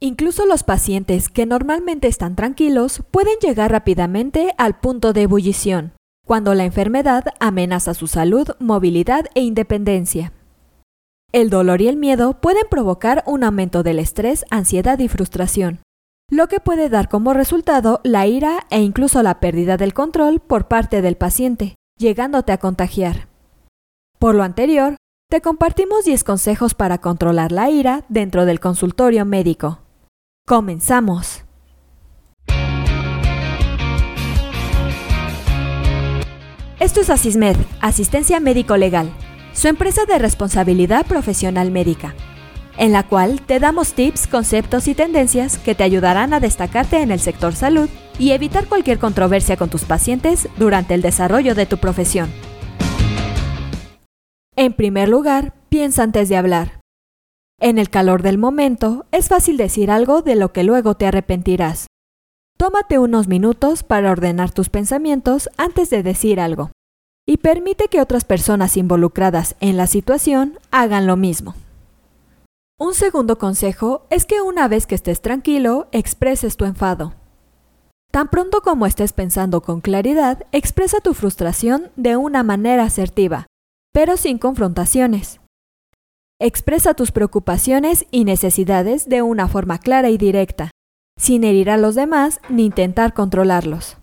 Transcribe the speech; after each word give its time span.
Incluso 0.00 0.46
los 0.46 0.62
pacientes 0.62 1.28
que 1.28 1.44
normalmente 1.44 2.06
están 2.06 2.36
tranquilos 2.36 3.02
pueden 3.10 3.34
llegar 3.40 3.72
rápidamente 3.72 4.54
al 4.56 4.78
punto 4.78 5.12
de 5.12 5.22
ebullición, 5.22 5.92
cuando 6.24 6.54
la 6.54 6.64
enfermedad 6.64 7.24
amenaza 7.40 7.94
su 7.94 8.06
salud, 8.06 8.50
movilidad 8.60 9.26
e 9.34 9.40
independencia. 9.40 10.32
El 11.32 11.50
dolor 11.50 11.82
y 11.82 11.88
el 11.88 11.96
miedo 11.96 12.40
pueden 12.40 12.64
provocar 12.70 13.24
un 13.26 13.42
aumento 13.42 13.82
del 13.82 13.98
estrés, 13.98 14.44
ansiedad 14.50 15.00
y 15.00 15.08
frustración, 15.08 15.80
lo 16.30 16.46
que 16.46 16.60
puede 16.60 16.88
dar 16.88 17.08
como 17.08 17.34
resultado 17.34 18.00
la 18.04 18.26
ira 18.28 18.66
e 18.70 18.80
incluso 18.80 19.22
la 19.24 19.40
pérdida 19.40 19.76
del 19.76 19.94
control 19.94 20.38
por 20.38 20.68
parte 20.68 21.02
del 21.02 21.16
paciente, 21.16 21.74
llegándote 21.98 22.52
a 22.52 22.58
contagiar. 22.58 23.26
Por 24.20 24.36
lo 24.36 24.44
anterior, 24.44 24.96
te 25.28 25.40
compartimos 25.40 26.04
10 26.04 26.22
consejos 26.22 26.74
para 26.74 26.98
controlar 26.98 27.50
la 27.50 27.68
ira 27.68 28.04
dentro 28.08 28.44
del 28.46 28.60
consultorio 28.60 29.24
médico. 29.24 29.80
Comenzamos. 30.48 31.44
Esto 36.80 37.02
es 37.02 37.10
Asismed, 37.10 37.56
Asistencia 37.82 38.40
Médico 38.40 38.78
Legal, 38.78 39.10
su 39.52 39.68
empresa 39.68 40.06
de 40.06 40.18
responsabilidad 40.18 41.04
profesional 41.04 41.70
médica, 41.70 42.14
en 42.78 42.92
la 42.92 43.02
cual 43.02 43.42
te 43.42 43.60
damos 43.60 43.92
tips, 43.92 44.26
conceptos 44.26 44.88
y 44.88 44.94
tendencias 44.94 45.58
que 45.58 45.74
te 45.74 45.84
ayudarán 45.84 46.32
a 46.32 46.40
destacarte 46.40 47.02
en 47.02 47.10
el 47.10 47.20
sector 47.20 47.54
salud 47.54 47.90
y 48.18 48.30
evitar 48.30 48.68
cualquier 48.68 48.98
controversia 48.98 49.58
con 49.58 49.68
tus 49.68 49.84
pacientes 49.84 50.48
durante 50.56 50.94
el 50.94 51.02
desarrollo 51.02 51.54
de 51.54 51.66
tu 51.66 51.76
profesión. 51.76 52.32
En 54.56 54.72
primer 54.72 55.10
lugar, 55.10 55.52
piensa 55.68 56.04
antes 56.04 56.30
de 56.30 56.38
hablar. 56.38 56.77
En 57.60 57.78
el 57.78 57.90
calor 57.90 58.22
del 58.22 58.38
momento, 58.38 59.06
es 59.10 59.28
fácil 59.28 59.56
decir 59.56 59.90
algo 59.90 60.22
de 60.22 60.36
lo 60.36 60.52
que 60.52 60.62
luego 60.62 60.94
te 60.94 61.06
arrepentirás. 61.06 61.88
Tómate 62.56 63.00
unos 63.00 63.26
minutos 63.26 63.82
para 63.82 64.12
ordenar 64.12 64.52
tus 64.52 64.68
pensamientos 64.68 65.50
antes 65.56 65.90
de 65.90 66.04
decir 66.04 66.40
algo 66.40 66.70
y 67.26 67.38
permite 67.38 67.88
que 67.88 68.00
otras 68.00 68.24
personas 68.24 68.76
involucradas 68.76 69.56
en 69.60 69.76
la 69.76 69.86
situación 69.86 70.58
hagan 70.70 71.06
lo 71.06 71.16
mismo. 71.16 71.54
Un 72.78 72.94
segundo 72.94 73.38
consejo 73.38 74.06
es 74.08 74.24
que 74.24 74.40
una 74.40 74.68
vez 74.68 74.86
que 74.86 74.94
estés 74.94 75.20
tranquilo, 75.20 75.88
expreses 75.90 76.56
tu 76.56 76.64
enfado. 76.64 77.14
Tan 78.12 78.28
pronto 78.28 78.62
como 78.62 78.86
estés 78.86 79.12
pensando 79.12 79.62
con 79.62 79.80
claridad, 79.80 80.46
expresa 80.52 81.00
tu 81.00 81.12
frustración 81.12 81.90
de 81.96 82.16
una 82.16 82.44
manera 82.44 82.84
asertiva, 82.84 83.46
pero 83.92 84.16
sin 84.16 84.38
confrontaciones. 84.38 85.40
Expresa 86.40 86.94
tus 86.94 87.10
preocupaciones 87.10 88.06
y 88.12 88.24
necesidades 88.24 89.08
de 89.08 89.22
una 89.22 89.48
forma 89.48 89.78
clara 89.78 90.08
y 90.08 90.18
directa, 90.18 90.70
sin 91.18 91.42
herir 91.42 91.68
a 91.68 91.76
los 91.76 91.96
demás 91.96 92.40
ni 92.48 92.64
intentar 92.64 93.12
controlarlos. 93.12 93.96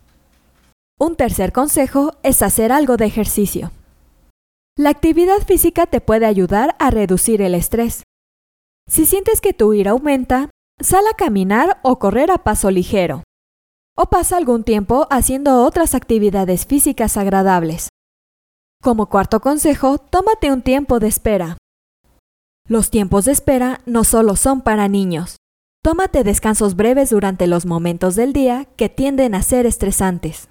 Un 1.00 1.16
tercer 1.16 1.54
consejo 1.54 2.12
es 2.24 2.42
hacer 2.42 2.74
algo 2.74 2.98
de 2.98 3.06
ejercicio. 3.06 3.72
La 4.78 4.90
actividad 4.90 5.40
física 5.48 5.86
te 5.86 6.02
puede 6.02 6.26
ayudar 6.26 6.76
a 6.78 6.92
reducir 6.92 7.42
el 7.42 7.56
estrés. 7.56 8.04
Si 8.86 9.06
sientes 9.06 9.40
que 9.40 9.54
tu 9.54 9.74
ira 9.74 9.92
aumenta, 9.92 10.50
sal 10.82 11.06
a 11.10 11.16
caminar 11.16 11.80
o 11.84 12.00
correr 12.00 12.32
a 12.32 12.40
paso 12.40 12.70
ligero. 12.70 13.24
O 13.96 14.08
pasa 14.08 14.36
algún 14.36 14.66
tiempo 14.66 15.08
haciendo 15.10 15.64
otras 15.64 15.96
actividades 15.96 16.66
físicas 16.66 17.16
agradables. 17.16 17.88
Como 18.84 19.06
cuarto 19.06 19.40
consejo, 19.40 20.00
tómate 20.00 20.52
un 20.52 20.62
tiempo 20.62 21.00
de 21.00 21.08
espera. 21.08 21.58
Los 22.68 22.90
tiempos 22.90 23.26
de 23.26 23.32
espera 23.32 23.82
no 23.86 24.04
solo 24.04 24.36
son 24.36 24.62
para 24.62 24.88
niños. 24.88 25.36
Tómate 25.84 26.24
descansos 26.24 26.76
breves 26.76 27.12
durante 27.12 27.46
los 27.46 27.68
momentos 27.68 28.16
del 28.16 28.34
día 28.34 28.66
que 28.76 28.90
tienden 28.90 29.36
a 29.36 29.44
ser 29.44 29.68
estresantes. 29.68 30.50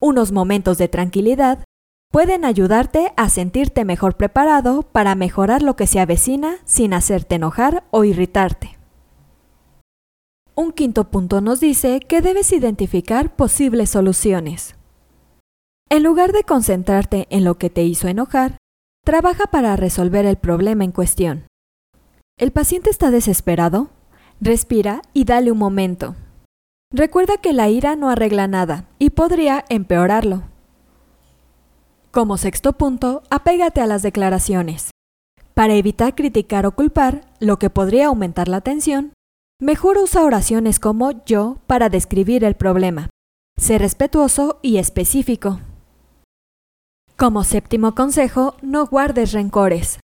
Unos 0.00 0.32
momentos 0.32 0.78
de 0.78 0.88
tranquilidad 0.88 1.62
pueden 2.10 2.44
ayudarte 2.44 3.12
a 3.16 3.28
sentirte 3.28 3.84
mejor 3.84 4.16
preparado 4.16 4.82
para 4.82 5.14
mejorar 5.14 5.62
lo 5.62 5.76
que 5.76 5.86
se 5.86 6.00
avecina 6.00 6.56
sin 6.64 6.92
hacerte 6.92 7.36
enojar 7.36 7.84
o 7.92 8.02
irritarte. 8.02 8.76
Un 10.56 10.72
quinto 10.72 11.04
punto 11.04 11.40
nos 11.40 11.60
dice 11.60 12.00
que 12.00 12.20
debes 12.20 12.52
identificar 12.52 13.36
posibles 13.36 13.90
soluciones. 13.90 14.74
En 15.88 16.02
lugar 16.02 16.32
de 16.32 16.42
concentrarte 16.42 17.28
en 17.30 17.44
lo 17.44 17.58
que 17.58 17.70
te 17.70 17.84
hizo 17.84 18.08
enojar, 18.08 18.58
Trabaja 19.04 19.48
para 19.48 19.74
resolver 19.74 20.26
el 20.26 20.36
problema 20.36 20.84
en 20.84 20.92
cuestión. 20.92 21.46
¿El 22.38 22.52
paciente 22.52 22.88
está 22.88 23.10
desesperado? 23.10 23.90
Respira 24.40 25.02
y 25.12 25.24
dale 25.24 25.50
un 25.50 25.58
momento. 25.58 26.14
Recuerda 26.92 27.36
que 27.38 27.52
la 27.52 27.68
ira 27.68 27.96
no 27.96 28.10
arregla 28.10 28.46
nada 28.46 28.86
y 29.00 29.10
podría 29.10 29.64
empeorarlo. 29.68 30.44
Como 32.12 32.36
sexto 32.36 32.74
punto, 32.74 33.24
apégate 33.28 33.80
a 33.80 33.86
las 33.86 34.02
declaraciones. 34.02 34.92
Para 35.52 35.74
evitar 35.74 36.14
criticar 36.14 36.64
o 36.64 36.72
culpar, 36.72 37.22
lo 37.40 37.58
que 37.58 37.70
podría 37.70 38.06
aumentar 38.06 38.46
la 38.46 38.60
tensión, 38.60 39.14
mejor 39.60 39.98
usa 39.98 40.22
oraciones 40.22 40.78
como 40.78 41.24
yo 41.24 41.58
para 41.66 41.88
describir 41.88 42.44
el 42.44 42.54
problema. 42.54 43.10
Sé 43.58 43.78
respetuoso 43.78 44.60
y 44.62 44.76
específico. 44.76 45.60
Como 47.22 47.44
séptimo 47.44 47.94
consejo, 47.94 48.56
no 48.62 48.84
guardes 48.84 49.30
rencores. 49.30 50.00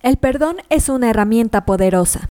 El 0.00 0.16
perdón 0.16 0.58
es 0.70 0.88
una 0.88 1.10
herramienta 1.10 1.64
poderosa. 1.64 2.28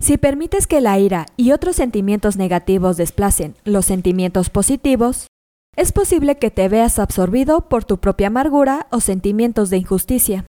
Si 0.00 0.18
permites 0.18 0.66
que 0.66 0.80
la 0.80 0.98
ira 0.98 1.26
y 1.36 1.52
otros 1.52 1.76
sentimientos 1.76 2.36
negativos 2.36 2.96
desplacen 2.96 3.54
los 3.62 3.86
sentimientos 3.86 4.50
positivos, 4.50 5.28
es 5.76 5.92
posible 5.92 6.38
que 6.38 6.50
te 6.50 6.68
veas 6.68 6.98
absorbido 6.98 7.68
por 7.68 7.84
tu 7.84 7.98
propia 7.98 8.26
amargura 8.26 8.88
o 8.90 8.98
sentimientos 8.98 9.70
de 9.70 9.76
injusticia. 9.76 10.46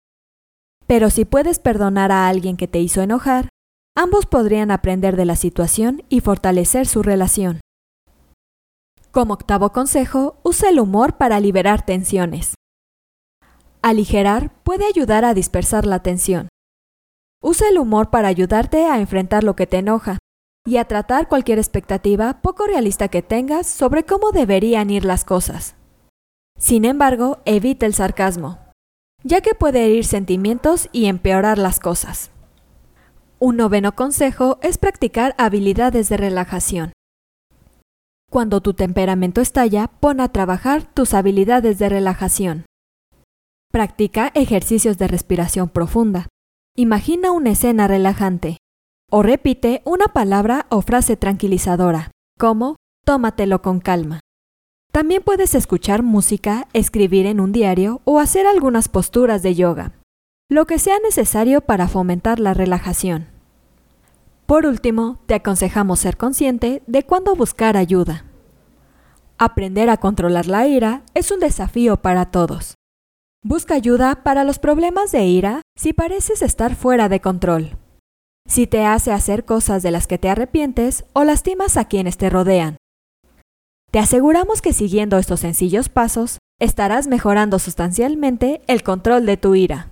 Pero 0.87 1.09
si 1.09 1.25
puedes 1.25 1.59
perdonar 1.59 2.13
a 2.13 2.29
alguien 2.29 2.55
que 2.55 2.69
te 2.69 2.79
hizo 2.79 3.01
enojar, 3.01 3.49
ambos 3.97 4.27
podrían 4.27 4.71
aprender 4.71 5.17
de 5.17 5.25
la 5.25 5.35
situación 5.35 6.03
y 6.07 6.21
fortalecer 6.21 6.87
su 6.87 7.03
relación. 7.03 7.59
Como 9.11 9.33
octavo 9.33 9.71
consejo, 9.71 10.37
usa 10.43 10.69
el 10.69 10.79
humor 10.79 11.17
para 11.17 11.39
liberar 11.39 11.83
tensiones. 11.83 12.53
Aligerar 13.81 14.51
puede 14.63 14.85
ayudar 14.85 15.25
a 15.25 15.33
dispersar 15.33 15.87
la 15.87 16.03
tensión. 16.03 16.47
Usa 17.41 17.69
el 17.69 17.79
humor 17.79 18.11
para 18.11 18.27
ayudarte 18.27 18.85
a 18.85 18.99
enfrentar 18.99 19.43
lo 19.43 19.55
que 19.55 19.65
te 19.65 19.77
enoja 19.77 20.19
y 20.63 20.77
a 20.77 20.85
tratar 20.85 21.27
cualquier 21.27 21.57
expectativa 21.57 22.41
poco 22.41 22.67
realista 22.67 23.07
que 23.07 23.23
tengas 23.23 23.65
sobre 23.65 24.03
cómo 24.03 24.31
deberían 24.31 24.91
ir 24.91 25.05
las 25.05 25.25
cosas. 25.25 25.75
Sin 26.59 26.85
embargo, 26.85 27.39
evita 27.45 27.87
el 27.87 27.95
sarcasmo, 27.95 28.59
ya 29.23 29.41
que 29.41 29.55
puede 29.55 29.85
herir 29.85 30.05
sentimientos 30.05 30.87
y 30.91 31.05
empeorar 31.05 31.57
las 31.57 31.79
cosas. 31.79 32.29
Un 33.39 33.57
noveno 33.57 33.95
consejo 33.95 34.59
es 34.61 34.77
practicar 34.77 35.33
habilidades 35.37 36.09
de 36.09 36.17
relajación. 36.17 36.91
Cuando 38.29 38.61
tu 38.61 38.75
temperamento 38.75 39.41
estalla, 39.41 39.87
pon 39.87 40.21
a 40.21 40.29
trabajar 40.31 40.83
tus 40.93 41.15
habilidades 41.15 41.79
de 41.79 41.89
relajación. 41.89 42.65
Practica 43.71 44.31
ejercicios 44.35 44.99
de 44.99 45.07
respiración 45.07 45.67
profunda. 45.67 46.27
Imagina 46.75 47.31
una 47.31 47.51
escena 47.51 47.87
relajante. 47.87 48.57
O 49.09 49.23
repite 49.23 49.81
una 49.83 50.05
palabra 50.09 50.67
o 50.69 50.81
frase 50.83 51.17
tranquilizadora, 51.17 52.11
como 52.37 52.75
tómatelo 53.03 53.63
con 53.63 53.79
calma. 53.79 54.19
También 54.91 55.23
puedes 55.23 55.55
escuchar 55.55 56.03
música, 56.03 56.67
escribir 56.73 57.25
en 57.25 57.39
un 57.39 57.51
diario 57.51 58.01
o 58.05 58.19
hacer 58.19 58.45
algunas 58.45 58.89
posturas 58.89 59.41
de 59.41 59.55
yoga, 59.55 59.93
lo 60.49 60.65
que 60.65 60.77
sea 60.77 60.99
necesario 60.99 61.61
para 61.61 61.87
fomentar 61.87 62.39
la 62.39 62.53
relajación. 62.53 63.38
Por 64.49 64.65
último, 64.65 65.19
te 65.27 65.35
aconsejamos 65.35 65.99
ser 65.99 66.17
consciente 66.17 66.81
de 66.87 67.03
cuándo 67.03 67.35
buscar 67.35 67.77
ayuda. 67.77 68.25
Aprender 69.37 69.91
a 69.91 69.97
controlar 69.97 70.47
la 70.47 70.65
ira 70.65 71.03
es 71.13 71.29
un 71.29 71.39
desafío 71.39 71.97
para 71.97 72.31
todos. 72.31 72.73
Busca 73.43 73.75
ayuda 73.75 74.23
para 74.23 74.43
los 74.43 74.57
problemas 74.57 75.11
de 75.11 75.23
ira 75.23 75.61
si 75.75 75.93
pareces 75.93 76.41
estar 76.41 76.73
fuera 76.73 77.09
de 77.09 77.21
control. 77.21 77.77
Si 78.47 78.65
te 78.65 78.85
hace 78.85 79.11
hacer 79.11 79.45
cosas 79.45 79.83
de 79.83 79.91
las 79.91 80.07
que 80.07 80.17
te 80.17 80.31
arrepientes 80.31 81.05
o 81.13 81.25
lastimas 81.25 81.77
a 81.77 81.85
quienes 81.85 82.17
te 82.17 82.31
rodean. 82.31 82.77
Te 83.91 83.99
aseguramos 83.99 84.63
que 84.63 84.73
siguiendo 84.73 85.19
estos 85.19 85.41
sencillos 85.41 85.89
pasos, 85.89 86.39
estarás 86.59 87.05
mejorando 87.05 87.59
sustancialmente 87.59 88.61
el 88.65 88.81
control 88.81 89.27
de 89.27 89.37
tu 89.37 89.53
ira. 89.53 89.91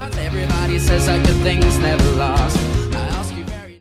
Everybody 0.73 0.87
says 0.87 1.05
that 1.07 1.25
good 1.27 1.35
things 1.43 1.77
never 1.79 2.11
last. 2.11 2.70